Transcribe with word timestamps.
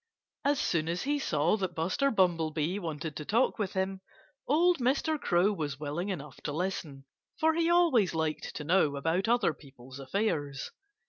As 0.43 0.59
soon 0.59 0.89
as 0.89 1.03
he 1.03 1.19
saw 1.19 1.55
that 1.57 1.75
Buster 1.75 2.09
Bumblebee 2.09 2.79
wanted 2.79 3.15
to 3.17 3.23
talk 3.23 3.59
with 3.59 3.73
him, 3.73 4.01
old 4.47 4.79
Mr. 4.79 5.19
Crow 5.21 5.53
was 5.53 5.79
willing 5.79 6.09
enough 6.09 6.37
to 6.41 6.51
listen, 6.51 7.05
for 7.39 7.53
he 7.53 7.69
always 7.69 8.15
liked 8.15 8.55
to 8.55 8.63
know 8.63 8.95
about 8.95 9.27
other 9.27 9.53
people's 9.53 9.99
affairs. 9.99 10.71